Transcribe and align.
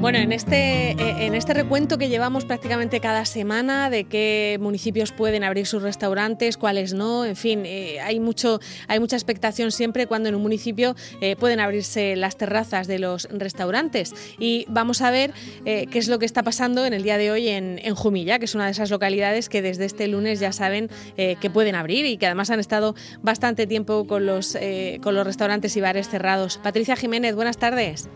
Bueno, 0.00 0.18
en 0.18 0.32
este, 0.32 0.92
eh, 0.92 1.26
en 1.26 1.34
este 1.34 1.52
recuento 1.52 1.98
que 1.98 2.08
llevamos 2.08 2.46
prácticamente 2.46 3.00
cada 3.00 3.26
semana 3.26 3.90
de 3.90 4.04
qué 4.04 4.56
municipios 4.58 5.12
pueden 5.12 5.44
abrir 5.44 5.66
sus 5.66 5.82
restaurantes, 5.82 6.56
cuáles 6.56 6.94
no, 6.94 7.26
en 7.26 7.36
fin, 7.36 7.64
eh, 7.66 8.00
hay, 8.00 8.18
mucho, 8.18 8.60
hay 8.88 8.98
mucha 8.98 9.16
expectación 9.16 9.70
siempre 9.72 10.06
cuando 10.06 10.30
en 10.30 10.36
un 10.36 10.40
municipio 10.40 10.96
eh, 11.20 11.36
pueden 11.36 11.60
abrirse 11.60 12.16
las 12.16 12.38
terrazas 12.38 12.86
de 12.86 12.98
los 12.98 13.28
restaurantes. 13.30 14.14
Y 14.38 14.64
vamos 14.70 15.02
a 15.02 15.10
ver 15.10 15.34
qué 15.66 15.88
es 15.92 16.08
lo 16.08 16.18
que 16.18 16.24
está 16.24 16.42
pasando 16.42 16.86
en 16.86 16.94
el 16.94 17.02
día 17.02 17.18
de 17.18 17.30
hoy 17.30 17.48
en, 17.48 17.78
en, 17.82 17.94
Jumilla, 17.94 18.38
que 18.38 18.46
es 18.46 18.54
una 18.54 18.64
de 18.64 18.70
esas 18.70 18.90
localidades 18.90 19.50
que 19.50 19.60
desde 19.60 19.84
este 19.84 20.08
lunes 20.08 20.40
ya 20.40 20.52
saben 20.52 20.88
que 21.16 21.50
pueden 21.52 21.74
abrir 21.74 22.06
y 22.06 22.16
que 22.16 22.24
además 22.24 22.48
han 22.48 22.58
estado 22.58 22.94
bastante 23.20 23.66
tiempo 23.66 24.06
con 24.06 24.24
los, 24.24 24.56
con 25.02 25.14
los 25.14 25.26
restaurantes 25.26 25.76
y 25.76 25.82
bares 25.82 26.08
cerrados. 26.08 26.58
Patricia 26.62 26.96
Jiménez, 26.96 27.34
buenas 27.34 27.58
tardes. 27.58 28.08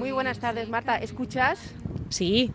Muy 0.00 0.12
buenas 0.12 0.38
tardes, 0.38 0.70
Marta. 0.70 0.96
¿Escuchas? 0.96 1.74
Sí. 2.08 2.52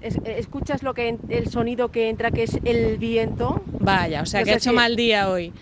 ¿Escuchas 0.00 0.84
lo 0.84 0.94
que 0.94 1.18
el 1.28 1.48
sonido 1.48 1.90
que 1.90 2.08
entra, 2.08 2.30
que 2.30 2.44
es 2.44 2.60
el 2.64 2.98
viento? 2.98 3.64
Vaya, 3.80 4.22
o 4.22 4.26
sea 4.26 4.44
que 4.44 4.52
ha 4.52 4.54
hecho 4.54 4.72
mal 4.72 4.94
día 4.94 5.28
hoy. 5.28 5.52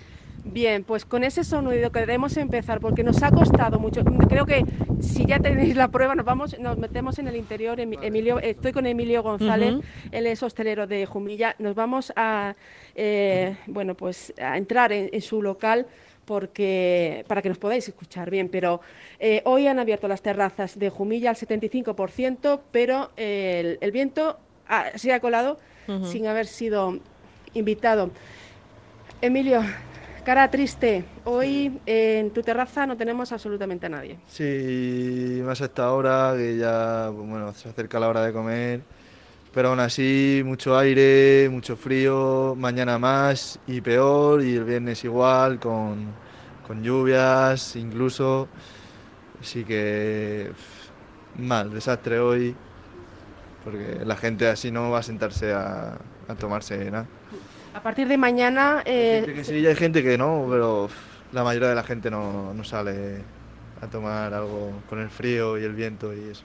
Bien, 0.45 0.85
pues 0.85 1.07
con 1.07 1.25
ese 1.25 1.43
sonido 1.43 1.91
queremos 1.91 2.37
empezar 2.37 2.81
porque 2.81 3.03
nos 3.03 3.23
ha 3.23 3.31
costado 3.31 3.79
mucho. 3.79 4.05
Creo 4.29 4.45
que 4.45 4.67
si 5.01 5.25
ya 5.25 5.39
tenéis 5.39 5.75
la 5.75 5.89
prueba, 5.89 6.15
nos 6.15 6.27
vamos, 6.27 6.59
nos 6.59 6.77
metemos 6.77 7.19
en 7.19 7.29
el 7.29 7.37
interior. 7.37 7.81
Emilio, 7.81 8.39
estoy 8.39 8.73
con 8.73 8.85
Emilio 8.85 9.23
González, 9.23 9.77
él 10.11 10.27
es 10.27 10.43
hostelero 10.43 10.87
de 10.87 11.07
Jumilla. 11.07 11.57
Nos 11.59 11.75
vamos 11.75 12.13
a, 12.15 12.57
eh, 12.95 13.57
bueno, 13.69 13.95
pues 13.95 14.35
a 14.39 14.59
entrar 14.59 14.93
en 14.93 15.23
su 15.23 15.41
local 15.41 15.87
porque, 16.25 17.25
para 17.29 17.43
que 17.43 17.49
nos 17.49 17.59
podáis 17.59 17.87
escuchar 17.89 18.31
bien. 18.31 18.49
Pero 18.49 18.81
eh, 19.19 19.43
hoy 19.45 19.67
han 19.67 19.79
abierto 19.79 20.09
las 20.09 20.23
terrazas 20.23 20.79
de 20.79 20.91
Jumilla 20.91 21.31
al 21.31 21.37
75%, 21.37 22.61
pero 22.71 23.11
el, 23.17 23.79
viento 23.93 24.39
se 24.95 25.13
ha 25.13 25.21
colado 25.21 25.59
sin 26.05 26.27
haber 26.27 26.47
sido 26.47 26.99
invitado. 27.55 28.11
Emilio, 29.21 29.63
cara 30.25 30.51
triste, 30.51 31.05
hoy 31.25 31.81
en 31.87 32.31
tu 32.31 32.43
terraza 32.43 32.87
no 32.87 32.97
tenemos 32.97 33.33
absolutamente 33.33 33.87
a 33.87 33.89
nadie. 33.89 34.19
Sí, 34.27 35.41
más 35.45 35.61
a 35.61 35.67
esta 35.67 35.93
hora, 35.93 36.35
que 36.37 36.57
ya 36.57 37.11
bueno, 37.11 37.53
se 37.53 37.69
acerca 37.69 38.01
la 38.01 38.09
hora 38.09 38.25
de 38.25 38.33
comer 38.33 38.81
pero 39.53 39.69
aún 39.69 39.81
así 39.81 40.43
mucho 40.45 40.77
aire, 40.79 41.49
mucho 41.51 41.77
frío, 41.77 42.55
mañana 42.57 42.99
más 42.99 43.59
y 43.67 43.81
peor 43.81 44.43
y 44.43 44.57
el 44.57 44.65
viernes 44.65 45.05
igual, 45.05 45.59
con, 45.59 46.07
con 46.67 46.83
lluvias 46.83 47.77
incluso. 47.77 48.49
Así 49.41 49.65
que 49.65 50.53
mal, 51.37 51.71
desastre 51.73 52.19
hoy, 52.19 52.55
porque 53.65 54.01
la 54.05 54.17
gente 54.17 54.49
así 54.49 54.71
no 54.71 54.91
va 54.91 55.01
a 55.01 55.03
sentarse 55.03 55.53
a, 55.53 55.99
a 56.29 56.35
tomarse 56.35 56.91
nada. 56.91 57.07
A 57.75 57.83
partir 57.83 58.07
de 58.07 58.17
mañana... 58.17 58.83
Eh, 58.85 59.33
que 59.35 59.45
sí, 59.45 59.67
hay 59.67 59.75
gente 59.75 60.03
que 60.03 60.17
no, 60.17 60.47
pero 60.51 60.89
la 61.33 61.43
mayoría 61.43 61.71
de 61.71 61.75
la 61.75 61.83
gente 61.83 62.11
no, 62.11 62.53
no 62.55 62.65
sale 62.65 63.23
a 63.81 63.87
tomar 63.87 64.33
algo 64.33 64.83
con 64.89 65.01
el 65.01 65.11
frío 65.11 65.59
y 65.59 65.65
el 65.65 65.75
viento 65.75 66.15
y 66.15 66.31
eso. 66.31 66.45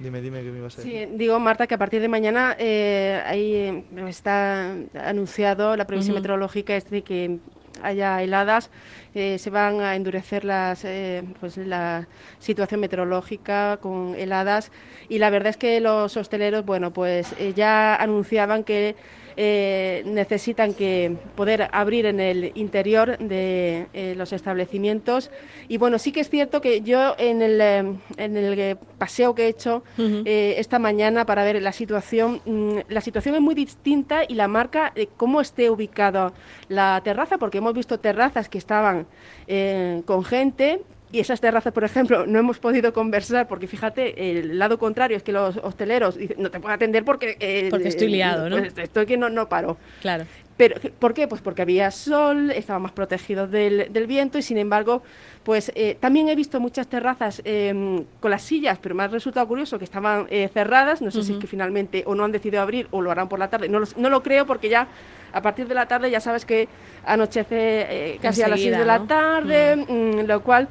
Dime, 0.00 0.22
dime 0.22 0.42
qué 0.42 0.50
me 0.50 0.58
ibas 0.58 0.78
a 0.78 0.82
decir. 0.82 1.08
Sí, 1.08 1.14
digo, 1.16 1.38
Marta, 1.38 1.66
que 1.66 1.74
a 1.74 1.78
partir 1.78 2.00
de 2.00 2.08
mañana 2.08 2.56
eh, 2.58 3.22
ahí 3.26 3.52
eh, 3.54 3.84
está 4.08 4.74
anunciado 4.94 5.76
la 5.76 5.86
previsión 5.86 6.14
meteorológica 6.14 6.74
es 6.74 6.88
de 6.88 7.02
que 7.02 7.38
haya 7.82 8.22
heladas, 8.22 8.70
eh, 9.14 9.38
se 9.38 9.50
van 9.50 9.80
a 9.80 9.96
endurecer 9.96 10.44
las, 10.44 10.86
pues 11.38 11.56
la 11.58 12.08
situación 12.38 12.80
meteorológica 12.80 13.78
con 13.80 14.14
heladas 14.16 14.72
y 15.08 15.18
la 15.18 15.30
verdad 15.30 15.50
es 15.50 15.56
que 15.56 15.80
los 15.80 16.16
hosteleros, 16.16 16.64
bueno, 16.64 16.92
pues 16.92 17.34
ya 17.54 17.94
anunciaban 17.94 18.64
que 18.64 18.96
eh, 19.36 20.02
necesitan 20.06 20.74
que 20.74 21.16
poder 21.34 21.68
abrir 21.72 22.06
en 22.06 22.20
el 22.20 22.52
interior 22.54 23.18
de 23.18 23.86
eh, 23.92 24.14
los 24.16 24.32
establecimientos. 24.32 25.30
Y 25.68 25.78
bueno, 25.78 25.98
sí 25.98 26.12
que 26.12 26.20
es 26.20 26.30
cierto 26.30 26.60
que 26.60 26.80
yo 26.82 27.14
en 27.18 27.42
el, 27.42 27.60
eh, 27.60 27.94
en 28.16 28.36
el 28.36 28.76
paseo 28.98 29.34
que 29.34 29.46
he 29.46 29.48
hecho 29.48 29.82
esta 30.24 30.78
mañana 30.78 31.26
para 31.26 31.44
ver 31.44 31.60
la 31.62 31.72
situación, 31.72 32.40
mm, 32.44 32.78
la 32.88 33.00
situación 33.00 33.34
es 33.34 33.40
muy 33.40 33.54
distinta 33.54 34.22
y 34.26 34.34
la 34.34 34.48
marca 34.48 34.92
cómo 35.16 35.40
esté 35.40 35.70
ubicada 35.70 36.32
la 36.68 37.00
terraza, 37.04 37.38
porque 37.38 37.58
hemos 37.58 37.74
visto 37.74 37.98
terrazas 37.98 38.48
que 38.48 38.58
estaban 38.58 39.06
con 40.04 40.24
gente 40.24 40.80
y 41.12 41.18
esas 41.18 41.40
terrazas, 41.40 41.72
por 41.72 41.84
ejemplo, 41.84 42.26
no 42.26 42.38
hemos 42.38 42.58
podido 42.58 42.92
conversar 42.92 43.48
porque 43.48 43.66
fíjate, 43.66 44.30
el 44.30 44.58
lado 44.58 44.78
contrario 44.78 45.16
es 45.16 45.22
que 45.22 45.32
los 45.32 45.56
hosteleros 45.56 46.16
dicen, 46.16 46.36
no 46.40 46.50
te 46.50 46.60
puedo 46.60 46.72
atender 46.72 47.04
porque... 47.04 47.36
Eh, 47.40 47.68
porque 47.70 47.88
estoy 47.88 48.08
liado, 48.08 48.48
¿no? 48.48 48.58
Pues 48.58 48.72
estoy 48.76 49.06
que 49.06 49.16
no, 49.16 49.28
no 49.28 49.48
paro. 49.48 49.76
Claro. 50.00 50.24
Pero, 50.56 50.76
¿Por 50.98 51.14
qué? 51.14 51.26
Pues 51.26 51.40
porque 51.40 51.62
había 51.62 51.90
sol, 51.90 52.50
estaban 52.50 52.82
más 52.82 52.92
protegidos 52.92 53.50
del, 53.50 54.06
viento 54.06 54.36
y 54.36 54.42
sin 54.42 54.58
embargo, 54.58 55.02
pues 55.42 55.72
eh, 55.74 55.96
también 55.98 56.28
he 56.28 56.36
visto 56.36 56.60
muchas 56.60 56.86
terrazas 56.86 57.40
em, 57.44 58.04
con 58.20 58.30
las 58.30 58.42
sillas, 58.42 58.78
pero 58.80 58.94
me 58.94 59.02
ha 59.02 59.08
resultado 59.08 59.48
curioso 59.48 59.78
que 59.78 59.84
estaban 59.84 60.26
eh, 60.28 60.50
cerradas, 60.52 61.00
no 61.00 61.10
sé 61.10 61.22
si 61.22 61.32
es 61.32 61.38
que 61.38 61.46
finalmente 61.46 62.04
o 62.06 62.14
no 62.14 62.24
han 62.24 62.32
decidido 62.32 62.60
abrir 62.60 62.88
o 62.90 63.00
lo 63.00 63.10
harán 63.10 63.28
por 63.28 63.38
la 63.38 63.48
tarde, 63.48 63.70
no 63.70 63.80
lo, 63.80 63.86
no 63.96 64.10
lo 64.10 64.22
creo 64.22 64.46
porque 64.46 64.68
ya 64.68 64.86
a 65.32 65.40
partir 65.40 65.66
de 65.66 65.74
la 65.74 65.86
tarde 65.86 66.10
ya 66.10 66.20
sabes 66.20 66.44
que 66.44 66.68
anochece 67.06 68.18
casi 68.20 68.42
a 68.42 68.48
las 68.48 68.60
6 68.60 68.76
de 68.76 68.84
la 68.84 69.06
tarde, 69.06 69.76
mm, 69.76 70.26
lo 70.26 70.42
cual 70.42 70.68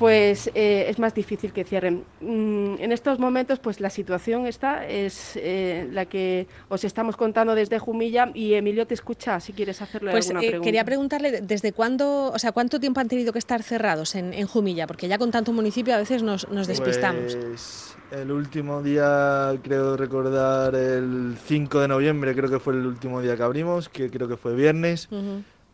pues 0.00 0.50
eh, 0.54 0.86
es 0.88 0.98
más 0.98 1.14
difícil 1.14 1.52
que 1.52 1.62
cierren. 1.62 2.04
Mm, 2.22 2.76
en 2.78 2.90
estos 2.90 3.18
momentos, 3.18 3.58
pues 3.58 3.80
la 3.80 3.90
situación 3.90 4.46
está, 4.46 4.86
es 4.86 5.32
eh, 5.36 5.86
la 5.92 6.06
que 6.06 6.46
os 6.70 6.84
estamos 6.84 7.18
contando 7.18 7.54
desde 7.54 7.78
Jumilla 7.78 8.30
y 8.32 8.54
Emilio 8.54 8.86
te 8.86 8.94
escucha 8.94 9.38
si 9.40 9.52
quieres 9.52 9.82
hacerle 9.82 10.12
pues, 10.12 10.30
alguna 10.30 10.42
eh, 10.46 10.48
pregunta. 10.48 10.64
Quería 10.64 10.84
preguntarle 10.86 11.42
desde 11.42 11.74
cuándo, 11.74 12.32
o 12.32 12.38
sea, 12.38 12.52
cuánto 12.52 12.80
tiempo 12.80 12.98
han 12.98 13.08
tenido 13.08 13.34
que 13.34 13.38
estar 13.38 13.62
cerrados 13.62 14.14
en, 14.14 14.46
Jumilla, 14.46 14.86
porque 14.86 15.06
ya 15.06 15.18
con 15.18 15.30
tanto 15.30 15.52
municipio 15.52 15.94
a 15.94 15.98
veces 15.98 16.22
nos, 16.22 16.46
despistamos. 16.66 17.36
Pues, 17.36 17.94
el 18.10 18.32
último 18.32 18.82
día, 18.82 19.52
creo 19.62 19.98
recordar, 19.98 20.74
el 20.76 21.36
5 21.44 21.78
de 21.78 21.88
noviembre, 21.88 22.34
creo 22.34 22.48
que 22.48 22.58
fue 22.58 22.72
el 22.72 22.86
último 22.86 23.20
día 23.20 23.36
que 23.36 23.42
abrimos, 23.42 23.90
que 23.90 24.08
creo 24.08 24.28
que 24.28 24.38
fue 24.38 24.54
viernes, 24.54 25.10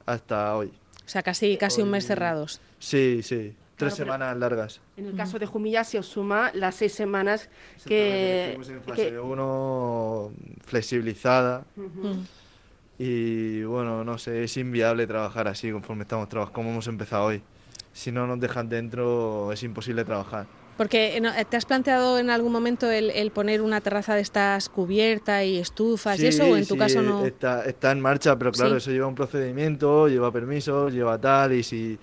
hasta 0.05 0.57
hoy. 0.57 0.73
O 1.07 1.09
sea, 1.09 1.23
casi, 1.23 1.57
casi 1.57 1.81
un 1.81 1.91
mes 1.91 2.05
cerrados. 2.05 2.61
Sí, 2.81 3.21
sí. 3.23 3.55
Tres 3.77 3.95
semanas 3.95 4.37
largas. 4.37 4.81
En 4.97 5.07
el 5.07 5.17
caso 5.17 5.39
de 5.39 5.47
Jumilla 5.47 5.85
se 5.85 5.99
os 5.99 6.07
suma 6.07 6.51
las 6.55 6.77
seis 6.77 6.95
semanas 6.95 7.51
que... 7.85 8.55
en 8.55 8.83
fase 8.83 9.21
1 9.21 10.33
flexibilizada. 10.65 11.65
Y 12.99 13.63
bueno, 13.65 14.03
no 14.05 14.17
sé, 14.17 14.45
es 14.45 14.57
inviable 14.57 15.07
trabajar 15.07 15.49
así 15.49 15.71
conforme 15.71 16.03
estamos 16.03 16.29
trabajando, 16.29 16.55
como 16.55 16.71
hemos 16.71 16.87
empezado 16.87 17.27
hoy. 17.27 17.43
Si 17.93 18.11
no 18.11 18.27
nos 18.27 18.41
dejan 18.41 18.69
dentro 18.69 19.53
es 19.53 19.63
imposible 19.63 20.05
trabajar. 20.05 20.47
Porque 20.77 21.17
eh, 21.17 21.45
¿te 21.49 21.57
has 21.57 21.65
planteado 21.65 22.19
en 22.19 22.29
algún 22.29 22.53
momento 22.53 22.91
el, 22.91 23.31
poner 23.31 23.63
una 23.63 23.81
terraza 23.81 24.15
de 24.15 24.21
estas 24.21 24.69
cubierta 24.69 25.43
y 25.43 25.59
estufas 25.59 26.21
y 26.21 26.27
eso? 26.27 26.45
¿O 26.45 26.57
en 26.57 26.67
tu 26.67 26.77
caso 26.77 27.01
no? 27.01 27.25
Está, 27.25 27.65
está 27.65 27.93
en 27.93 28.01
marcha, 28.01 28.39
pero 28.39 28.53
claro, 28.53 28.77
eso 28.77 28.91
lleva 28.91 29.07
un 29.07 29.15
procedimiento, 29.15 30.09
lleva 30.09 30.31
permisos, 30.31 30.93
lleva 30.93 31.19
tal, 31.19 31.55
y 31.55 31.63
si 31.63 31.99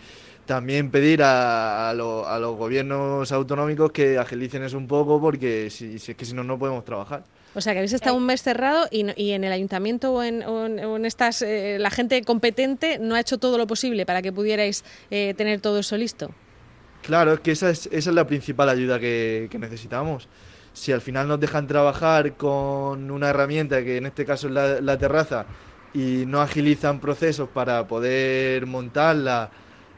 también 0.45 0.91
pedir 0.91 1.21
a, 1.23 1.93
los 1.95 2.57
gobiernos 2.57 3.31
autonómicos 3.31 3.91
que 3.91 4.17
agilicen 4.17 4.63
eso 4.63 4.77
un 4.77 4.87
poco 4.87 5.19
porque 5.21 5.69
si, 5.69 5.95
es 5.95 6.15
que 6.15 6.25
si 6.25 6.33
no, 6.33 6.43
no 6.43 6.57
podemos 6.59 6.83
trabajar. 6.85 7.23
O 7.55 7.61
sea, 7.61 7.73
que 7.73 7.79
habéis 7.79 7.93
estado 7.93 8.15
un 8.15 8.25
mes 8.25 8.41
cerrado 8.41 8.87
y, 8.91 9.31
en 9.31 9.43
el 9.43 9.51
ayuntamiento 9.51 10.13
o 10.13 10.23
en, 10.23 11.05
estas, 11.05 11.41
eh, 11.43 11.77
la 11.79 11.91
gente 11.91 12.21
competente 12.23 12.97
no 12.99 13.15
ha 13.15 13.19
hecho 13.19 13.37
todo 13.37 13.57
lo 13.57 13.67
posible 13.67 14.05
para 14.05 14.21
que 14.21 14.33
pudierais 14.33 14.83
eh, 15.11 15.33
tener 15.37 15.61
todo 15.61 15.79
eso 15.79 15.95
listo. 15.95 16.31
Claro, 17.03 17.33
es 17.33 17.39
que 17.41 17.51
esa 17.51 17.69
es, 17.69 17.87
esa 17.91 18.09
es 18.09 18.15
la 18.15 18.25
principal 18.25 18.69
ayuda 18.69 18.99
que, 18.99 19.49
necesitamos. 19.59 20.27
Si 20.73 20.91
al 20.91 21.01
final 21.01 21.27
nos 21.27 21.39
dejan 21.39 21.67
trabajar 21.67 22.33
con 22.33 23.11
una 23.11 23.29
herramienta, 23.29 23.83
que 23.83 23.97
en 23.97 24.07
este 24.07 24.25
caso 24.25 24.47
es 24.47 24.53
la, 24.53 24.81
la 24.81 24.97
terraza, 24.97 25.45
y 25.93 26.23
no 26.25 26.41
agilizan 26.41 26.99
procesos 26.99 27.49
para 27.49 27.87
poder 27.87 28.65
montarla, 28.65 29.51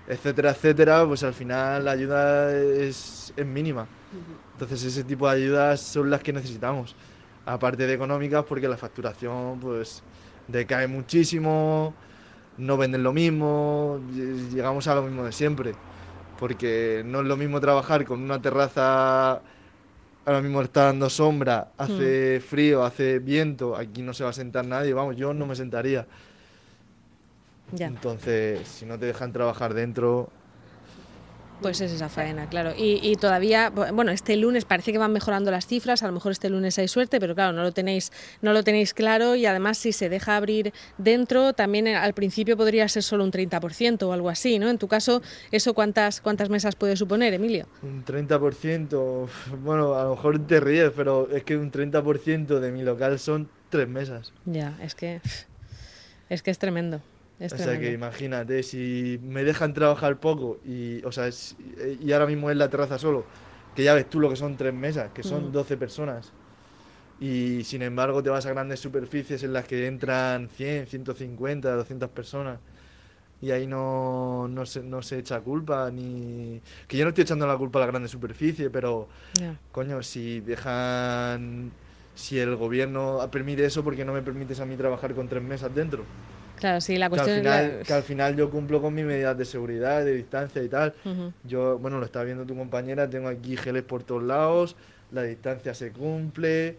etcétera, 0.08 0.52
etcétera, 0.52 1.06
pues 1.06 1.24
al 1.24 1.34
final 1.34 1.86
la 1.86 1.92
ayuda 1.92 2.56
es, 2.56 3.34
mínima. 3.46 3.88
Entonces 4.54 4.84
ese 4.84 5.04
tipo 5.04 5.28
de 5.28 5.36
ayudas 5.36 5.82
son 5.82 6.10
las 6.10 6.22
que 6.22 6.32
necesitamos, 6.32 6.96
aparte 7.46 7.86
de 7.88 7.94
económicas, 7.94 8.46
porque 8.46 8.68
la 8.68 8.78
facturación 8.78 9.60
pues 9.60 10.04
decae 10.48 10.88
muchísimo, 10.88 11.94
no 12.58 12.78
venden 12.78 13.04
lo 13.04 13.12
mismo, 13.12 14.00
llegamos 14.54 14.88
a 14.88 14.96
lo 14.96 15.04
mismo 15.04 15.26
de 15.26 15.32
siempre, 15.32 15.74
porque 16.40 17.04
no 17.06 17.22
es 17.22 17.26
lo 17.26 17.36
mismo 17.36 17.60
trabajar 17.60 18.06
con 18.06 18.22
una 18.22 18.42
terraza, 18.42 19.42
ahora 20.26 20.42
mismo 20.42 20.62
está 20.62 20.86
dando 20.86 21.10
sombra, 21.10 21.72
hace 21.78 22.40
mm. 22.40 22.48
frío, 22.48 22.86
hace 22.86 23.20
viento, 23.20 23.76
aquí 23.76 24.02
no 24.02 24.14
se 24.14 24.24
va 24.24 24.30
a 24.30 24.34
sentar 24.34 24.66
nadie, 24.66 24.94
vamos, 24.94 25.18
yo 25.18 25.34
no 25.34 25.46
me 25.46 25.56
sentaría. 25.56 26.08
Entonces, 27.78 28.68
si 28.68 28.86
no 28.86 28.98
te 29.00 29.06
dejan 29.06 29.34
trabajar 29.34 29.74
dentro, 29.74 30.30
Pues 31.62 31.80
es 31.80 31.92
esa 31.92 32.10
faena, 32.10 32.50
claro. 32.50 32.74
Y, 32.78 33.16
todavía, 33.16 33.70
bueno, 33.70 34.12
este 34.12 34.36
lunes 34.36 34.66
parece 34.66 34.92
que 34.92 34.98
van 34.98 35.14
mejorando 35.14 35.52
las 35.52 35.66
cifras, 35.66 36.04
a 36.04 36.08
lo 36.08 36.12
mejor 36.12 36.34
este 36.34 36.50
lunes 36.50 36.78
hay 36.80 36.90
suerte, 36.90 37.18
pero 37.20 37.34
claro, 37.34 37.54
no 37.54 37.64
lo 37.64 37.72
tenéis, 37.72 38.12
no 38.42 38.52
lo 38.52 38.62
tenéis 38.62 38.94
claro 38.94 39.36
y 39.36 39.46
además 39.46 39.78
si 39.78 39.94
se 39.94 40.10
deja 40.10 40.36
abrir 40.36 40.74
dentro, 40.98 41.54
también 41.54 41.88
al 41.88 42.14
principio 42.14 42.58
podría 42.58 42.88
ser 42.90 43.04
solo 43.04 43.24
un 43.24 43.32
30% 43.32 44.04
o 44.04 44.12
algo 44.12 44.30
así, 44.30 44.60
¿no? 44.60 44.70
En 44.70 44.78
tu 44.78 44.90
caso, 44.90 45.22
¿eso 45.52 45.74
cuántas, 45.74 46.20
cuántas 46.20 46.50
mesas 46.50 46.76
puede 46.76 46.98
suponer, 46.98 47.34
Emilio? 47.34 47.68
Un 47.82 48.04
30%, 48.04 49.28
bueno, 49.64 49.96
a 49.96 50.04
lo 50.04 50.10
mejor 50.12 50.46
te 50.46 50.60
ríes, 50.60 50.92
pero 50.96 51.30
es 51.32 51.44
que 51.46 51.56
un 51.56 51.72
30% 51.72 52.60
de 52.60 52.72
mi 52.72 52.84
local 52.84 53.18
son 53.18 53.50
tres 53.70 53.88
mesas. 53.88 54.34
Ya, 54.46 54.78
es 54.82 54.94
que 54.94 55.22
es 56.28 56.44
que 56.44 56.52
es 56.52 56.60
tremendo 56.60 57.02
o 57.40 57.50
sea 57.50 57.80
que 57.80 57.92
imagínate, 57.92 58.64
si 58.64 59.20
me 59.22 59.44
dejan 59.44 59.74
trabajar 59.74 60.20
poco 60.20 60.60
y, 60.66 61.04
o 61.04 61.12
sea, 61.12 61.30
y 62.00 62.12
ahora 62.14 62.28
mismo 62.28 62.50
es 62.50 62.58
la 62.58 62.70
terraza 62.70 62.98
solo, 62.98 63.26
que 63.76 63.84
ya 63.84 63.94
ves 63.94 64.10
tú 64.10 64.20
lo 64.20 64.30
que 64.30 64.38
son 64.38 64.56
tres 64.56 64.74
mesas, 64.74 65.12
que 65.14 65.24
son 65.24 65.52
12 65.52 65.76
mm. 65.76 65.80
personas. 65.80 66.32
Y 67.20 67.64
sin 67.64 67.82
embargo 67.82 68.22
te 68.22 68.30
vas 68.30 68.46
a 68.46 68.52
grandes 68.52 68.80
superficies 68.80 69.44
en 69.44 69.54
las 69.54 69.66
que 69.66 69.88
entran 69.88 70.50
100, 70.50 70.88
150, 70.88 71.76
200 71.76 72.10
personas. 72.10 72.60
Y 73.42 73.52
ahí 73.52 73.68
no, 73.68 74.48
no, 74.48 74.66
se, 74.66 74.82
no 74.82 75.02
se 75.02 75.20
echa 75.20 75.40
culpa, 75.42 75.92
ni... 75.92 76.62
Que 76.88 76.98
yo 76.98 77.04
no 77.04 77.10
estoy 77.10 77.24
echando 77.24 77.46
la 77.46 77.58
culpa 77.58 77.80
a 77.80 77.82
la 77.82 77.88
grande 77.88 78.08
superficie, 78.08 78.70
pero... 78.70 79.08
Coño, 79.72 80.02
si 80.04 80.40
dejan... 80.40 81.72
Si 82.16 82.40
el 82.40 82.56
gobierno 82.56 83.20
permite 83.30 83.66
eso, 83.66 83.84
¿por 83.84 83.96
qué 83.96 84.06
no 84.06 84.14
me 84.14 84.22
permites 84.22 84.62
a 84.62 84.66
mí 84.66 84.78
trabajar 84.78 85.14
con 85.14 85.28
tres 85.28 85.44
mesas 85.44 85.76
dentro? 85.76 86.06
Claro, 86.58 86.82
sí, 86.82 86.98
la 86.98 87.10
cuestión 87.10 87.42
que 87.42 87.50
al, 87.50 87.66
final, 87.66 87.84
que 87.86 87.94
al 87.94 88.04
final 88.04 88.36
yo 88.36 88.50
cumplo 88.50 88.82
con 88.82 88.94
mis 88.94 89.06
medidas 89.06 89.38
de 89.38 89.46
seguridad, 89.46 90.04
de 90.04 90.14
distancia 90.14 90.64
y 90.64 90.70
tal. 90.70 90.94
Yo, 91.44 91.78
bueno, 91.80 92.00
lo 92.00 92.06
está 92.06 92.24
viendo 92.24 92.46
tu 92.46 92.56
compañera, 92.56 93.10
tengo 93.10 93.28
aquí 93.28 93.58
geles 93.58 93.84
por 93.84 94.04
todos 94.04 94.24
lados, 94.24 94.76
la 95.12 95.24
distancia 95.24 95.74
se 95.74 95.92
cumple 95.92 96.78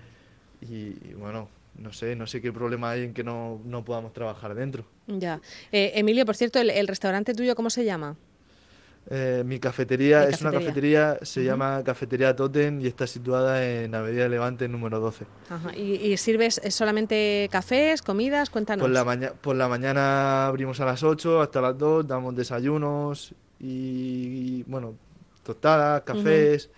y, 0.60 0.90
bueno, 1.14 1.48
no 1.78 1.92
sé, 1.92 2.16
no 2.16 2.26
sé 2.26 2.40
qué 2.40 2.52
problema 2.52 2.90
hay 2.90 3.04
en 3.04 3.14
que 3.14 3.22
no, 3.22 3.60
no 3.64 3.84
podamos 3.84 4.12
trabajar 4.12 4.54
dentro. 4.54 4.84
Ya. 5.06 5.40
Eh, 5.72 5.92
Emilio, 5.94 6.24
por 6.24 6.36
cierto, 6.36 6.58
el, 6.58 6.88
restaurante 6.88 7.34
tuyo, 7.34 7.54
¿cómo 7.54 7.70
se 7.70 7.84
llama? 7.84 8.16
Eh, 9.08 9.44
mi 9.46 9.60
cafetería 9.60 10.24
es 10.24 10.40
una 10.40 10.50
cafetería, 10.50 11.18
se 11.22 11.44
llama 11.44 11.82
Cafetería 11.84 12.34
Totem 12.34 12.80
y 12.80 12.88
está 12.88 13.06
situada 13.06 13.64
en 13.64 13.94
Avenida 13.94 14.28
Levante 14.28 14.66
número 14.66 14.98
12. 14.98 15.26
¿Y, 15.76 16.16
sirves 16.16 16.60
solamente 16.70 17.48
cafés, 17.52 18.02
comidas? 18.02 18.50
Cuéntanos. 18.50 18.82
Por 18.82 18.90
la, 18.90 19.32
por 19.34 19.54
la 19.54 19.68
mañana 19.68 20.48
abrimos 20.48 20.80
a 20.80 20.86
las 20.86 21.04
8 21.04 21.40
hasta 21.40 21.60
las 21.60 21.78
2, 21.78 22.08
damos 22.08 22.34
desayunos 22.34 23.32
y, 23.60 24.64
bueno, 24.64 24.94
tostadas, 25.44 26.02
cafés. 26.02 26.68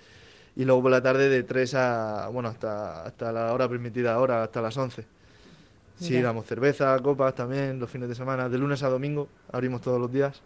Y 0.55 0.65
luego 0.65 0.83
por 0.83 0.91
la 0.91 1.03
tarde 1.03 1.31
de 1.31 1.45
3 1.45 1.75
a, 1.77 2.29
bueno, 2.31 2.51
hasta, 2.51 3.05
hasta 3.05 3.33
la 3.33 3.55
hora 3.55 3.69
permitida 3.69 4.13
ahora, 4.13 4.43
hasta 4.43 4.61
las 4.61 4.77
11. 4.77 5.07
Sí, 5.99 6.21
damos 6.21 6.47
cerveza, 6.47 6.97
copas 7.01 7.35
también 7.35 7.81
los 7.81 7.91
fines 7.91 8.09
de 8.09 8.15
semana, 8.15 8.49
de 8.49 8.59
lunes 8.59 8.83
a 8.83 8.89
domingo, 8.89 9.29
abrimos 9.51 9.81
todos 9.81 9.99
los 10.01 10.13
días. 10.13 10.43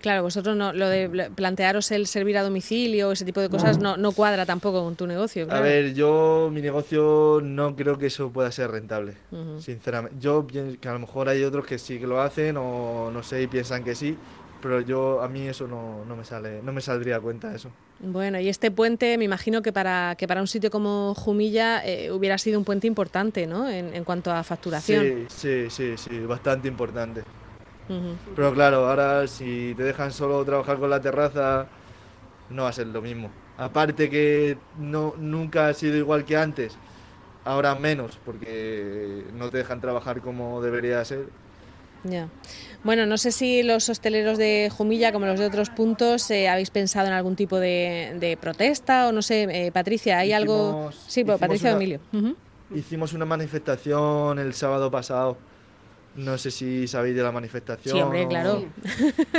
Claro, 0.00 0.22
vosotros 0.22 0.56
no, 0.56 0.72
lo 0.72 0.88
de 0.88 1.30
plantearos 1.34 1.90
el 1.90 2.06
servir 2.06 2.38
a 2.38 2.42
domicilio, 2.42 3.10
ese 3.10 3.24
tipo 3.24 3.40
de 3.40 3.48
cosas, 3.48 3.78
no, 3.78 3.96
no 3.96 4.12
cuadra 4.12 4.46
tampoco 4.46 4.84
con 4.84 4.94
tu 4.94 5.06
negocio. 5.06 5.46
A 5.50 5.60
ver, 5.60 5.94
yo, 5.94 6.50
mi 6.52 6.62
negocio 6.62 7.40
no 7.42 7.74
creo 7.74 7.98
que 7.98 8.06
eso 8.06 8.30
pueda 8.30 8.52
ser 8.52 8.70
rentable, 8.70 9.14
sinceramente. 9.58 10.16
Yo 10.20 10.46
pienso 10.46 10.78
que 10.80 10.88
a 10.88 10.92
lo 10.92 11.00
mejor 11.00 11.28
hay 11.28 11.42
otros 11.42 11.66
que 11.66 11.78
sí 11.78 11.98
que 11.98 12.06
lo 12.06 12.20
hacen 12.20 12.56
o 12.56 13.10
no 13.10 13.22
sé 13.22 13.42
y 13.42 13.46
piensan 13.48 13.82
que 13.82 13.94
sí, 13.94 14.16
pero 14.62 14.80
yo 14.80 15.20
a 15.20 15.28
mí 15.28 15.48
eso 15.48 15.66
no, 15.66 16.04
no 16.04 16.16
me 16.16 16.24
sale, 16.24 16.62
no 16.62 16.72
me 16.72 16.80
saldría 16.80 17.16
a 17.16 17.20
cuenta 17.20 17.54
eso. 17.54 17.70
Bueno, 18.00 18.38
y 18.38 18.48
este 18.48 18.70
puente, 18.70 19.18
me 19.18 19.24
imagino 19.24 19.62
que 19.62 19.72
para 19.72 20.14
que 20.16 20.28
para 20.28 20.40
un 20.40 20.46
sitio 20.46 20.70
como 20.70 21.14
Jumilla 21.16 21.84
eh, 21.84 22.12
hubiera 22.12 22.38
sido 22.38 22.58
un 22.58 22.64
puente 22.64 22.86
importante, 22.86 23.48
¿no? 23.48 23.68
En, 23.68 23.92
en 23.92 24.04
cuanto 24.04 24.30
a 24.30 24.44
facturación. 24.44 25.26
Sí, 25.28 25.66
sí, 25.68 25.70
sí, 25.70 25.96
sí, 25.96 26.20
bastante 26.20 26.68
importante. 26.68 27.24
Pero 28.34 28.52
claro, 28.54 28.88
ahora 28.88 29.26
si 29.26 29.74
te 29.76 29.82
dejan 29.82 30.12
solo 30.12 30.44
trabajar 30.44 30.78
con 30.78 30.90
la 30.90 31.00
terraza, 31.00 31.66
no 32.50 32.64
va 32.64 32.68
a 32.68 32.72
ser 32.72 32.88
lo 32.88 33.02
mismo. 33.02 33.30
Aparte 33.56 34.08
que 34.08 34.58
no, 34.78 35.14
nunca 35.18 35.68
ha 35.68 35.74
sido 35.74 35.96
igual 35.96 36.24
que 36.24 36.36
antes, 36.36 36.76
ahora 37.44 37.74
menos, 37.74 38.18
porque 38.24 39.24
no 39.34 39.50
te 39.50 39.58
dejan 39.58 39.80
trabajar 39.80 40.20
como 40.20 40.60
debería 40.62 41.04
ser. 41.04 41.28
Ya. 42.04 42.28
Bueno, 42.84 43.06
no 43.06 43.18
sé 43.18 43.32
si 43.32 43.64
los 43.64 43.88
hosteleros 43.88 44.38
de 44.38 44.70
Jumilla, 44.70 45.12
como 45.12 45.26
los 45.26 45.40
de 45.40 45.46
otros 45.46 45.70
puntos, 45.70 46.30
eh, 46.30 46.48
habéis 46.48 46.70
pensado 46.70 47.08
en 47.08 47.12
algún 47.12 47.34
tipo 47.34 47.58
de, 47.58 48.38
protesta 48.40 49.08
o 49.08 49.12
no 49.12 49.22
sé, 49.22 49.48
eh, 49.50 49.72
Patricia, 49.72 50.18
¿hay 50.18 50.32
algo? 50.32 50.90
Sí, 50.92 51.24
pues, 51.24 51.38
Patricia 51.38 51.72
o 51.72 51.76
Emilio. 51.76 52.00
Hicimos 52.72 53.14
una 53.14 53.24
manifestación 53.24 54.38
el 54.38 54.54
sábado 54.54 54.90
pasado 54.90 55.38
no 56.18 56.36
sé 56.36 56.50
si 56.50 56.88
sabéis 56.88 57.14
de 57.14 57.22
la 57.22 57.30
manifestación. 57.30 57.94
Sí, 57.94 58.02
hombre, 58.02 58.26
claro. 58.26 58.64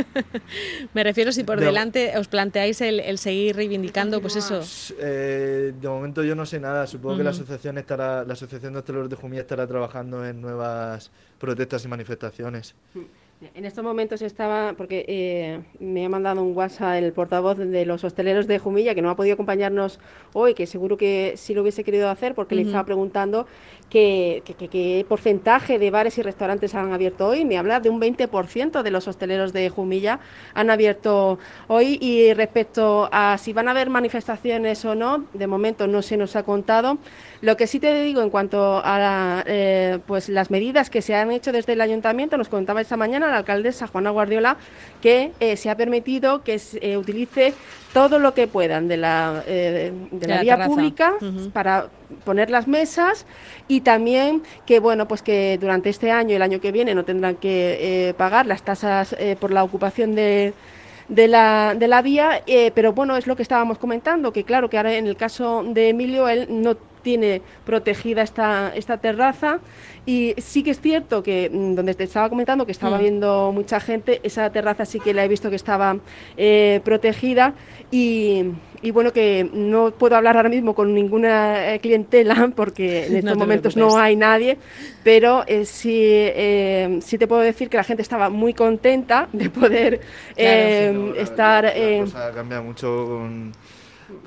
Me 0.93 1.03
refiero 1.03 1.33
si 1.33 1.43
por 1.43 1.59
delante 1.59 2.17
os 2.17 2.29
planteáis 2.29 2.79
el, 2.79 3.17
seguir 3.17 3.57
reivindicando, 3.57 4.21
pues 4.21 4.37
eso. 4.37 4.61
Eh, 4.97 5.73
de 5.79 5.89
momento 5.89 6.23
yo 6.23 6.35
no 6.35 6.45
sé 6.45 6.59
nada. 6.59 6.87
Supongo 6.87 7.17
que 7.17 7.23
la 7.23 7.31
asociación 7.31 7.77
estará, 7.77 8.23
la 8.23 8.33
asociación 8.33 8.73
de 8.73 8.79
hosteleros 8.79 9.09
de 9.09 9.17
Jumilla 9.17 9.41
estará 9.41 9.67
trabajando 9.67 10.25
en 10.25 10.39
nuevas 10.39 11.11
protestas 11.37 11.83
y 11.83 11.89
manifestaciones. 11.89 12.75
En 13.55 13.63
estos 13.63 13.85
momentos 13.85 14.21
estaba, 14.21 14.73
porque 14.73 15.05
eh, 15.07 15.61
me 15.79 16.05
ha 16.05 16.09
mandado 16.09 16.43
un 16.43 16.53
WhatsApp 16.57 16.95
el 16.95 17.13
portavoz 17.13 17.57
de 17.57 17.85
los 17.85 18.03
hosteleros 18.03 18.47
de 18.47 18.59
Jumilla, 18.59 18.93
que 18.93 19.01
no 19.01 19.09
ha 19.09 19.15
podido 19.15 19.35
acompañarnos 19.35 20.01
hoy, 20.33 20.53
que 20.53 20.67
seguro 20.67 20.97
que 20.97 21.35
sí 21.37 21.53
lo 21.53 21.61
hubiese 21.61 21.85
querido 21.85 22.09
hacer, 22.09 22.35
porque 22.35 22.55
le 22.55 22.63
estaba 22.63 22.83
preguntando 22.83 23.47
qué, 23.89 24.43
qué, 24.45 25.05
porcentaje 25.07 25.79
de 25.79 25.89
bares 25.89 26.17
y 26.17 26.21
restaurantes 26.21 26.75
han 26.75 26.91
abierto 26.91 27.27
hoy. 27.27 27.45
Me 27.45 27.57
habla 27.57 27.79
de 27.79 27.89
un 27.89 28.01
20% 28.01 28.81
de 28.81 28.91
los 28.91 29.07
hosteleros 29.07 29.53
de 29.53 29.69
Jumilla 29.69 30.19
han 30.53 30.69
abierto 30.69 31.39
hoy. 31.69 31.97
Y 32.01 32.33
respecto 32.33 33.07
a 33.09 33.37
si 33.37 33.53
van 33.53 33.69
a 33.69 33.71
haber 33.71 33.89
manifestaciones 33.89 34.83
o 34.83 34.95
no, 34.95 35.23
de 35.33 35.47
momento 35.47 35.87
no 35.87 36.01
se 36.01 36.17
nos 36.17 36.35
ha 36.35 36.43
contado. 36.43 36.97
Lo 37.39 37.55
que 37.55 37.67
sí 37.67 37.79
te 37.79 38.03
digo 38.03 38.21
en 38.21 38.31
cuanto 38.31 38.81
a 38.83 39.45
eh, 39.47 39.99
pues 40.07 40.27
las 40.27 40.51
medidas 40.51 40.89
que 40.89 41.01
se 41.01 41.15
han 41.15 41.31
hecho 41.31 41.53
desde 41.53 41.71
el 41.71 41.79
ayuntamiento, 41.79 42.37
nos 42.37 42.49
contaba 42.49 42.81
esta 42.81 42.97
mañana 42.97 43.28
la 43.29 43.37
alcaldesa 43.37 43.87
Juana 43.87 44.09
Guardiola 44.09 44.57
que 45.01 45.31
eh, 45.39 45.57
se 45.57 45.69
ha 45.69 45.75
permitido 45.75 46.43
que 46.43 46.59
se 46.59 46.79
eh, 46.81 46.97
utilice 46.97 47.53
todo 47.93 48.19
lo 48.19 48.33
que 48.33 48.47
puedan 48.47 48.87
de 48.87 48.97
la, 48.97 49.43
de, 49.45 49.91
la, 50.21 50.41
vía 50.41 50.67
pública 50.67 51.15
para 51.53 51.87
poner 52.23 52.51
las 52.51 52.67
mesas 52.67 53.25
y 53.67 53.81
también 53.81 54.43
que 54.67 54.79
bueno 54.79 55.07
pues 55.07 55.23
que 55.23 55.57
durante 55.59 55.89
este 55.89 56.11
año 56.11 56.31
y 56.31 56.35
el 56.35 56.41
año 56.43 56.61
que 56.61 56.71
viene 56.71 56.93
no 56.93 57.03
tendrán 57.03 57.35
que 57.35 58.13
pagar 58.15 58.45
las 58.45 58.61
tasas 58.61 59.15
por 59.39 59.51
la 59.51 59.63
ocupación 59.63 60.13
de 60.13 60.53
de 61.07 61.27
la, 61.27 61.73
de 61.75 61.87
la 61.87 62.03
vía, 62.03 62.43
pero 62.75 62.93
bueno, 62.93 63.17
es 63.17 63.25
lo 63.25 63.35
que 63.35 63.41
estábamos 63.41 63.79
comentando, 63.79 64.31
que 64.31 64.43
claro, 64.43 64.69
que 64.69 64.77
ahora 64.77 64.93
en 64.93 65.07
el 65.07 65.17
caso 65.17 65.63
de 65.63 65.89
Emilio, 65.89 66.29
él 66.29 66.45
no 66.51 66.77
tiene 67.01 67.41
protegida 67.65 68.21
esta, 68.21 68.73
esta 68.75 68.97
terraza. 68.97 69.59
Y 70.05 70.33
sí 70.37 70.63
que 70.63 70.71
es 70.71 70.81
cierto 70.81 71.21
que 71.21 71.49
mm, 71.51 71.75
donde 71.75 71.93
te 71.93 72.03
estaba 72.05 72.29
comentando 72.29 72.65
que 72.65 72.71
estaba 72.71 72.97
mm. 72.97 73.01
viendo 73.01 73.51
mucha 73.51 73.79
gente, 73.79 74.19
esa 74.23 74.49
terraza 74.51 74.85
sí 74.85 74.99
que 74.99 75.13
la 75.13 75.23
he 75.23 75.27
visto 75.27 75.49
que 75.49 75.55
estaba 75.55 75.97
eh, 76.37 76.81
protegida. 76.83 77.53
Y, 77.91 78.45
y, 78.81 78.91
bueno 78.91 79.11
que 79.11 79.49
no 79.51 79.91
puedo 79.91 80.15
hablar 80.15 80.37
ahora 80.37 80.49
mismo 80.49 80.75
con 80.75 80.93
ninguna 80.93 81.73
eh, 81.73 81.79
clientela 81.79 82.51
porque 82.55 83.05
en 83.07 83.17
estos 83.17 83.37
momentos 83.37 83.75
no 83.75 83.97
hay 83.97 84.15
nadie, 84.15 84.57
pero 85.03 85.43
eh, 85.47 85.65
sí, 85.65 86.01
eh, 86.03 86.99
sí 87.01 87.17
te 87.17 87.27
puedo 87.27 87.41
decir 87.41 87.69
que 87.69 87.77
la 87.77 87.83
gente 87.83 88.01
estaba 88.01 88.29
muy 88.29 88.53
contenta 88.53 89.27
de 89.33 89.49
poder 89.49 90.01
estar... 90.35 91.63
La, 91.63 91.99
cosa 92.05 92.31
cambia 92.33 92.61
mucho 92.61 93.05
con 93.05 93.51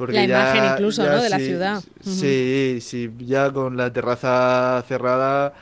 la 0.08 0.24
imagen 0.24 0.64
incluso, 0.72 1.04
¿no? 1.04 1.22
De 1.22 1.28
la 1.28 1.38
ciudad. 1.38 1.82
Sí, 2.00 2.78
sí, 2.80 3.10
ya 3.18 3.50
con 3.50 3.76
la 3.76 3.92
terraza 3.92 4.84
cerrada 4.86 5.54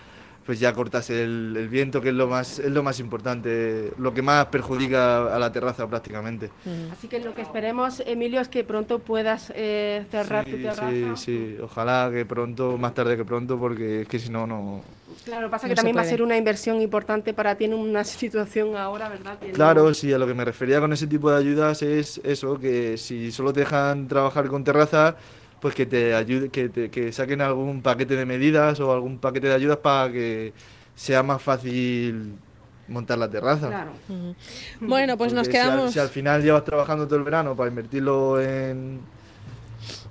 pues 0.50 0.59
ya 0.59 0.73
cortas 0.73 1.11
el, 1.11 1.69
viento, 1.71 2.00
que 2.00 2.09
es 2.09 2.14
lo 2.16 2.26
más 2.26 2.59
es 2.59 2.73
lo 2.73 2.83
más 2.83 2.99
importante, 2.99 3.92
lo 3.99 4.12
que 4.12 4.21
más 4.21 4.47
perjudica 4.47 5.33
a 5.33 5.38
la 5.38 5.52
terraza 5.52 5.87
prácticamente. 5.87 6.50
Así 6.90 7.07
que 7.07 7.21
lo 7.21 7.37
que 7.37 7.42
esperemos, 7.42 8.02
Emilio, 8.04 8.40
es 8.40 8.49
que 8.49 8.64
pronto 8.64 8.99
puedas 8.99 9.52
eh, 9.54 10.04
cerrar 10.11 10.47
tu 10.47 10.57
terraza. 10.57 10.90
Sí, 10.90 11.07
sí, 11.14 11.57
ojalá 11.62 12.11
que 12.12 12.25
pronto, 12.25 12.76
más 12.78 12.95
tarde 12.95 13.16
que 13.16 13.25
pronto, 13.25 13.61
porque 13.61 14.00
es 14.00 14.09
que 14.09 14.19
si 14.19 14.28
no, 14.28 14.45
no... 14.45 14.83
Claro, 15.25 15.49
pasa 15.50 15.69
que 15.69 15.76
también 15.76 15.97
va 15.97 16.00
a 16.00 16.04
ser 16.04 16.21
una 16.21 16.37
inversión 16.37 16.83
importante 16.83 17.33
para 17.33 17.54
ti 17.54 17.66
en 17.66 17.75
una 17.75 18.02
situación 18.23 18.76
ahora, 18.76 19.09
¿verdad? 19.09 19.38
claro, 19.54 19.95
sí, 19.95 20.12
a 20.12 20.19
lo 20.19 20.26
que 20.26 20.35
me 20.35 20.45
refería 20.45 20.80
con 20.80 20.92
ese 20.92 21.07
tipo 21.07 21.30
de 21.30 21.38
ayudas 21.38 21.80
es 21.83 22.21
eso, 22.25 22.59
que 22.59 22.99
si 22.99 23.30
solo 23.30 23.52
te 23.52 23.61
dejan 23.61 24.09
trabajar 24.09 24.49
con 24.49 24.64
terraza 24.64 25.14
pues 25.61 25.75
que 25.75 25.87
te 25.87 26.14
ayude, 26.14 26.49
que, 26.49 26.71
que 26.90 27.12
saquen 27.12 27.40
algún 27.40 27.83
paquete 27.83 28.17
de 28.17 28.25
medidas 28.26 28.81
o 28.81 28.93
algún 28.93 29.19
paquete 29.19 29.49
de 29.49 29.55
ayudas 29.55 29.76
para 29.79 30.11
que 30.11 30.52
sea 30.95 31.23
más 31.23 31.43
fácil 31.43 32.35
montar 32.88 33.19
la 33.19 33.31
terraza. 33.31 33.69
Claro. 33.69 33.93
Bueno, 34.81 35.17
pues 35.17 35.33
nos 35.33 35.47
Porque 35.47 35.59
si 35.59 35.62
al- 35.64 35.71
quedamos. 35.73 35.93
Si 35.93 35.99
al, 35.99 36.09
final 36.09 36.43
llevas 36.43 36.64
trabajando 36.64 37.07
todo 37.07 37.19
el 37.19 37.25
verano 37.25 37.55
para 37.55 37.69
invertirlo 37.71 38.40
en. 38.40 39.00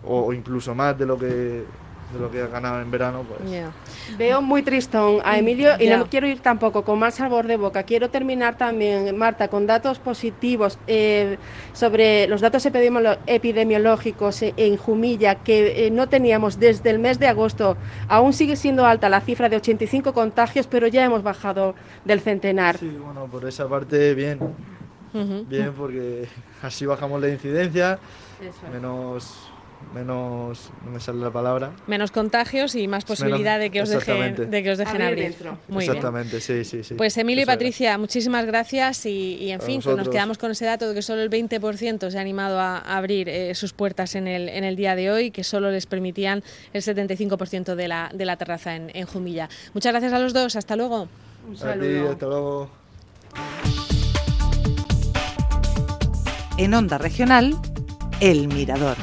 o, 0.03 0.27
o 0.27 0.34
incluso 0.34 0.74
más 0.75 0.98
de 0.98 1.06
lo 1.06 1.18
que 1.18 1.63
de 2.13 2.20
lo 2.20 2.32
que 2.32 2.42
has 2.42 2.51
ganado 2.51 2.82
en 2.82 2.89
verano, 2.89 3.24
pues. 3.28 3.39
Veo 4.18 4.42
muy 4.42 4.63
tristón 4.63 5.20
a 5.24 5.38
Emilio 5.38 5.72
y 5.80 5.88
no 5.88 6.08
quiero 6.08 6.28
ir 6.28 6.39
tampoco 6.39 6.84
con 6.84 7.00
mal 7.00 7.12
sabor 7.12 7.48
de 7.48 7.58
boca. 7.58 7.84
Quiero 7.84 8.10
terminar 8.10 8.58
también, 8.58 9.16
Marta, 9.18 9.48
con 9.48 9.68
datos 9.68 10.00
positivos 10.00 10.80
eh, 10.88 11.38
sobre 11.74 12.28
los 12.28 12.42
datos 12.42 12.66
epidemiológicos 12.66 14.42
en 14.42 14.78
Jumilla 14.78 15.36
que 15.36 15.88
eh, 15.88 15.92
no 15.92 16.10
teníamos 16.10 16.60
desde 16.60 16.89
el 16.89 17.00
mes 17.00 17.20
de 17.20 17.28
agosto. 17.28 17.78
Aún 18.08 18.34
sigue 18.34 18.56
siendo 18.56 18.86
alta 18.86 19.10
la 19.10 19.22
cifra 19.22 19.50
de 19.50 19.58
85 19.58 20.13
contagios, 20.13 20.68
pero 20.68 20.88
ya 20.88 21.06
hemos 21.06 21.24
bajado 21.24 21.75
del 22.06 22.22
centenar. 22.22 22.78
Sí, 22.78 22.98
bueno, 23.04 23.28
por 23.28 23.48
esa 23.48 23.68
parte, 23.68 24.13
bien. 24.16 24.39
Bien, 25.13 25.74
porque 25.75 26.28
así 26.62 26.86
bajamos 26.86 27.20
la 27.22 27.30
incidencia, 27.30 28.00
menos. 28.72 29.50
Menos. 29.93 30.69
no 30.86 30.91
me 30.91 31.00
sale 31.00 31.19
la 31.19 31.31
palabra. 31.31 31.71
Menos 31.88 32.12
contagios 32.12 32.75
y 32.75 32.88
más 32.88 33.05
posibilidad 33.05 33.59
de 33.59 33.69
que 33.71 33.81
os 33.81 33.89
dejen, 33.89 34.50
de 34.51 34.63
que 34.63 34.71
os 34.71 34.77
dejen 34.77 35.01
Abrir 35.01 35.25
abrir. 35.36 35.48
Muy 35.67 35.79
bien. 35.86 35.91
Exactamente, 35.98 36.39
sí, 36.41 36.63
sí, 36.63 36.83
sí. 36.83 36.93
Pues 36.95 37.17
Emilio 37.17 37.43
y. 37.43 37.45
Patricia, 37.45 37.98
muchísimas 37.98 38.45
gracias 38.45 39.05
y, 39.05 39.36
y, 39.39 39.51
en 39.51 39.62
A 39.62 39.63
fin, 39.63 39.75
pues 39.77 39.86
nos 39.88 39.95
vosotros. 39.95 40.13
quedamos 40.13 40.38
con 40.38 40.51
ese 40.51 40.65
dato 40.65 40.88
de 40.89 40.95
que 40.95 41.01
solo 41.01 41.21
el 41.21 41.29
20% 41.29 42.09
se 42.12 42.17
ha 42.17 42.21
animado 42.21 42.59
a 42.59 42.77
abrir 42.79 43.29
eh, 43.29 43.55
sus 43.55 43.74
puertas 43.74 44.15
en 44.15 44.27
el, 44.27 44.50
en 44.50 44.63
el 44.63 44.75
día 44.75 44.95
de 44.95 45.12
hoy, 45.12 45.31
que 45.31 45.43
solo 45.43 45.71
les 45.71 45.86
permitían 45.86 46.43
el 46.74 46.81
75% 46.83 47.75
de 47.75 47.88
la, 47.88 48.12
de 48.13 48.25
la 48.25 48.38
terraza 48.38 48.75
en, 48.75 48.91
en 48.93 49.05
Jumilla. 49.07 49.50
Muchas 49.74 49.91
gracias 49.93 50.13
a 50.13 50.19
los 50.19 50.33
dos, 50.33 50.55
hasta 50.55 50.75
luego. 50.75 51.07
Un 51.48 51.53
A 51.53 51.55
ti, 51.55 51.57
saludo. 51.59 52.12
hasta 52.12 52.25
luego. 52.27 52.69
En 56.57 56.74
Onda 56.74 56.98
Regional, 56.98 57.55
El 58.19 58.48
Mirador. 58.50 58.98